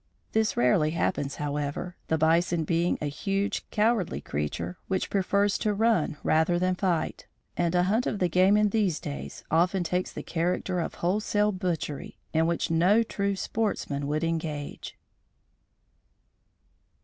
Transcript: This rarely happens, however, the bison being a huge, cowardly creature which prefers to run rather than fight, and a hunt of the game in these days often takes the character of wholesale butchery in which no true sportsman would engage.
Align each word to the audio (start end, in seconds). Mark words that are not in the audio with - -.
This 0.31 0.57
rarely 0.57 0.89
happens, 0.97 1.35
however, 1.35 1.95
the 2.07 2.17
bison 2.17 2.63
being 2.63 2.97
a 3.01 3.05
huge, 3.05 3.69
cowardly 3.69 4.19
creature 4.19 4.79
which 4.87 5.11
prefers 5.11 5.59
to 5.59 5.75
run 5.75 6.17
rather 6.23 6.57
than 6.57 6.73
fight, 6.73 7.27
and 7.55 7.75
a 7.75 7.83
hunt 7.83 8.07
of 8.07 8.17
the 8.17 8.27
game 8.27 8.57
in 8.57 8.69
these 8.69 8.99
days 8.99 9.43
often 9.51 9.83
takes 9.83 10.11
the 10.11 10.23
character 10.23 10.79
of 10.79 10.95
wholesale 11.05 11.51
butchery 11.51 12.17
in 12.33 12.47
which 12.47 12.71
no 12.71 13.03
true 13.03 13.35
sportsman 13.35 14.07
would 14.07 14.23
engage. 14.23 14.97